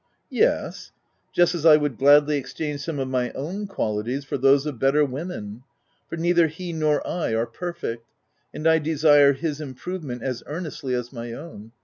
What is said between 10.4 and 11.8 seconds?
earnestly as my own.